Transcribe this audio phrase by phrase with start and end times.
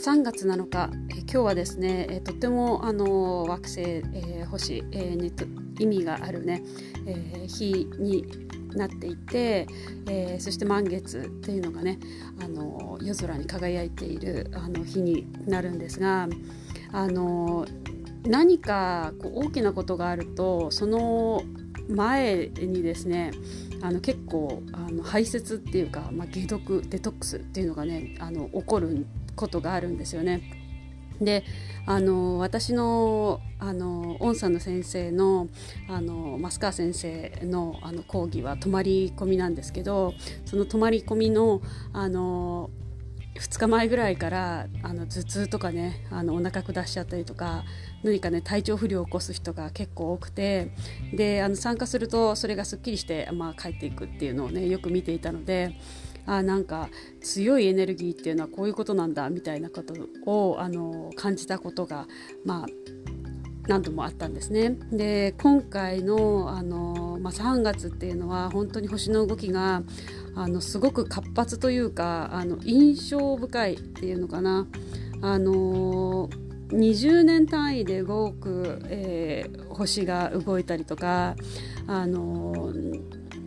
[0.00, 5.30] 3月7日、え今日はですね、えとってもあの惑星、え、星、えー、に
[5.78, 6.62] 意味があるね、
[7.04, 8.24] えー、日に
[8.74, 9.66] なっていて、
[10.08, 11.98] えー、そして満月っていうのがね
[12.42, 16.28] あの夜空に輝いているあの日になるんですが
[16.92, 17.66] あの
[18.24, 21.42] 何かこう大きなことがあるとその
[21.90, 23.32] 前にですね
[23.82, 29.06] あの結構あの排泄っていうか、まあ、解毒デトックスっていうのがねあの起こる
[29.40, 30.42] ことがあるんですよね。
[31.20, 31.44] で
[31.86, 35.48] あの私のあのオンさんの先生の
[35.88, 40.14] あの増川先生のあの講義は泊まり込みなんですけど
[40.46, 41.60] その泊まり込みの
[41.92, 42.70] あの
[43.36, 47.64] 2日前ぐらいからあの頭痛とかねあのお腹下しちゃったりとか
[48.02, 50.72] 何かね体調不良を起こす人が結構多くて
[51.14, 55.76] であの参加するとそれがすっきりして、まあ、帰っていくっていうのをねよく見ていたので
[56.30, 56.88] あなんか
[57.20, 59.94] 強いエネルギーっていうのはこういうことなんだみたいなこと
[60.26, 62.06] をあの感じたことが
[62.44, 62.66] まあ
[63.66, 64.76] 何度もあったんですね。
[64.92, 69.82] で今回のあの、まあ、3月っていうのは本当に星の動きが
[70.36, 74.68] あのすごく活発というかあの印象深いっていうのかな。
[75.22, 76.30] あの
[76.68, 81.34] 20年単位で動く、えー、星が動いたりとか
[81.88, 82.72] あの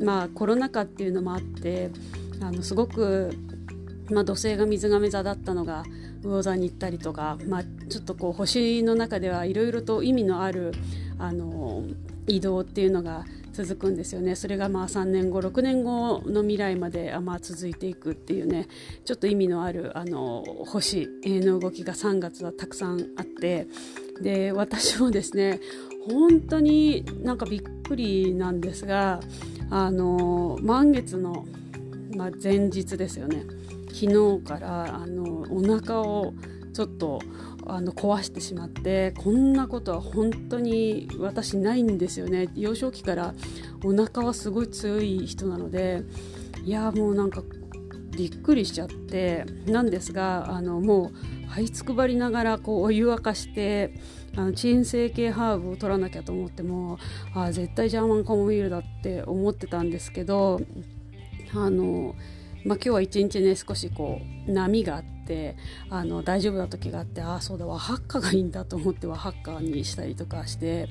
[0.00, 1.90] まあコロナ禍っていうのもあって
[2.40, 3.32] あのすごく、
[4.10, 5.84] まあ、土星が水亀座だったのが
[6.22, 10.72] 魚座に行ったりとか、まあ、ちょっとこう星の中ではいろいろと意味のある
[11.18, 11.84] あの
[12.26, 14.36] 移動っていうのが続くんですよね。
[14.36, 18.68] それがまあ3年後6年後の未来までまあ続いていくっていうね
[19.04, 23.66] ちょっと意味のあるあの星の動きが3月はたくさんあって
[24.20, 25.60] で私もですね
[26.08, 29.20] 本当になんかびっくりなんですが
[29.70, 31.44] あの満月の
[32.18, 33.44] まあ、前日ですよね。
[33.92, 36.34] 昨日からあのお腹を
[36.74, 37.20] ちょっと
[37.64, 42.48] あの壊してしまってこんなことは本当に私ないんですよね。
[42.56, 43.34] 幼少期から
[43.84, 46.02] お腹はすごい強い人なので
[46.64, 47.42] いやもうなんか
[48.16, 51.12] びっくりしちゃってなんですがあのも
[51.46, 53.94] う這いつくばりながらこうお湯沸かして
[54.36, 56.98] あの鎮静系ハーブを取らなきゃと思っても
[57.32, 60.60] あ絶対ジャーマンカモミールだって思ってたんですけど
[61.54, 62.14] あの、
[62.64, 65.56] まあ、今日は一日ね少しこう波があって
[65.90, 70.88] あの大丈夫な時があってああそうだわハッカがいいんだと思ってはハッカーにしたりとかして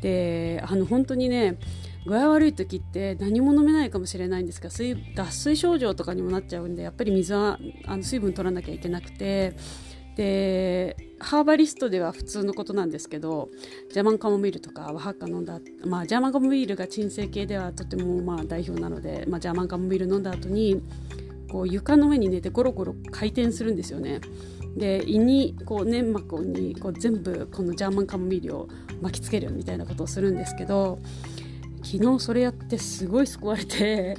[0.00, 1.58] であの本当にね
[2.06, 9.56] 具合悪い時って何も飲めないかもしれないんですが水脱水症状とかにもなっちゃうんでやっぱり水はあの水分取らなきゃいけなくて
[10.16, 13.50] でハーバリストでは普通のことなんですけど
[13.92, 20.82] ジャーマンカモミールとかはハッカ飲んだ、まあ、ジャーマンカモミールが鎮静系ではとてもまあ代表なので、まあ、ジャーマンカモミール飲んだ後に
[21.50, 24.20] こう床の上に寝てゴロゴロ回転するんですよね。
[24.76, 28.68] で胃にこう粘膜にこう全部このジャーマンカモミールを
[29.00, 30.98] 巻きつけるみたいなことをするんですけど
[31.82, 34.18] 昨日それやってすごい救われて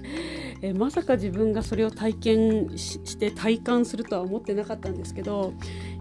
[0.62, 5.54] えまさか自分がそれを体験して体感するとは思ってなかったんですけど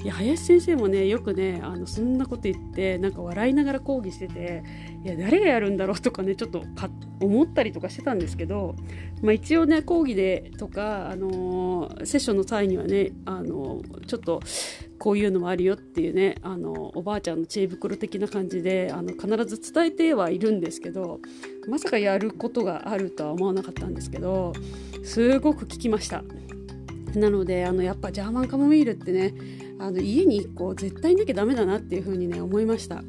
[0.02, 4.62] いや林先生もねよくねあのそんなこと言ってなんか笑いながら講義してて
[5.04, 6.88] いや誰がやるんだろうとかねちょっとか
[7.20, 8.74] 思ったりとかしてたんですけど、
[9.22, 14.40] まあ、一応ね講義でとか、あのー、セッションの際にはね、あのー、ちょっと
[14.98, 21.20] こういうのもあるよっていうねあのおばあちゃんの知恵袋的な感じであの必ず伝えてはいるんですけど
[21.68, 24.52] まさかやることがあるとは思わなかったんですけど
[25.04, 26.24] すごく聞きました。
[27.14, 29.34] なのであのやっぱジャーマンカモミールってね
[29.78, 33.02] あの家に1個絶対なきゃダメだなっていう風にね思いました。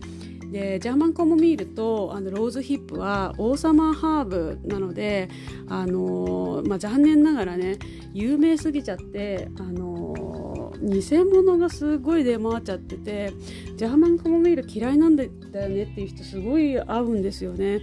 [0.51, 5.29] でジャーマンカモミールとあのローズヒップは王様ハーブなので、
[5.67, 7.77] あの、まあ、残念ながらね
[8.13, 13.33] 有名すぎちゃって、あの、偽物がすごい出回っちゃってて
[13.75, 17.81] ジャーマンカモミール嫌いなんだよねっていう人すごい合うんですよね。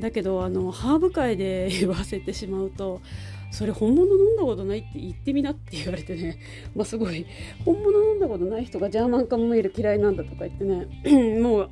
[0.00, 3.00] だけどあのハーブ界で言わせてしまうと
[3.50, 6.38] それ本物飲んだことないって言ってみなって言われてね、
[6.74, 7.26] まあ、すごい
[7.64, 11.70] 本物飲んだことない人がジャーマンカモミール嫌いなんだとか言ってねもう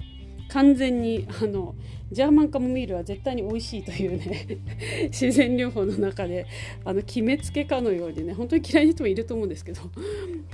[0.48, 1.74] 完全にあの
[2.12, 4.46] ジャーマンカモミールは絶対に美味しいというね
[5.10, 6.46] 自然療法の中で
[6.84, 9.84] あの決めつけかのようにね本当に嫌いな人もいると思うんですけどっ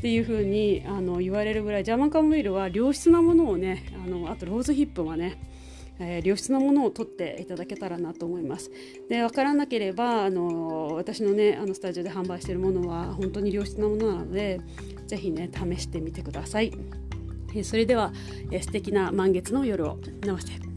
[0.01, 5.37] ていう風にあに言われるぐらいジャーマンカモミールは良質なものをねあのあとローズヒップはね
[6.03, 8.71] えー、良質なものを取っていただけたらなと思います。
[9.09, 14.61] で分からなければあの私のねあのスタジオで販売しているものは本当に良質なものなので
[15.07, 16.73] 是非ね試してみてください。
[17.65, 18.13] それでは、
[18.61, 19.99] 素敵な満月の夜を。
[20.25, 20.70] 直して